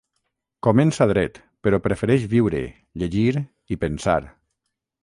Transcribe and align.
Comença 0.67 1.07
dret, 1.11 1.37
però 1.67 1.81
prefereix 1.89 2.27
viure, 2.33 2.65
llegir 3.05 3.29
i 3.77 3.81
pensar. 3.87 4.19